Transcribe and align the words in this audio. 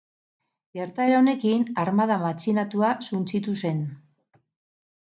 Gertaera 0.79 1.19
honekin, 1.25 1.67
armada 1.83 2.19
matxinatua 2.25 2.91
suntsitu 3.11 3.57
zen. 3.65 3.89